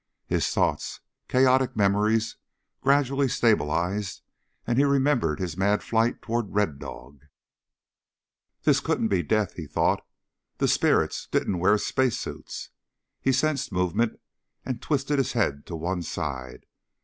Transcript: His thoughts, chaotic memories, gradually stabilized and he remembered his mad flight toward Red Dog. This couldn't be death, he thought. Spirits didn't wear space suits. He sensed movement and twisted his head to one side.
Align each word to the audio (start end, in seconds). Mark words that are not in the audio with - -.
His 0.25 0.49
thoughts, 0.51 0.99
chaotic 1.27 1.75
memories, 1.75 2.35
gradually 2.81 3.27
stabilized 3.27 4.23
and 4.65 4.79
he 4.79 4.83
remembered 4.83 5.39
his 5.39 5.55
mad 5.55 5.83
flight 5.83 6.23
toward 6.23 6.49
Red 6.55 6.79
Dog. 6.79 7.21
This 8.63 8.79
couldn't 8.79 9.09
be 9.09 9.21
death, 9.21 9.53
he 9.53 9.67
thought. 9.67 10.03
Spirits 10.59 11.27
didn't 11.29 11.59
wear 11.59 11.77
space 11.77 12.17
suits. 12.17 12.71
He 13.21 13.31
sensed 13.31 13.71
movement 13.71 14.19
and 14.65 14.81
twisted 14.81 15.19
his 15.19 15.33
head 15.33 15.67
to 15.67 15.75
one 15.75 16.01
side. 16.01 16.65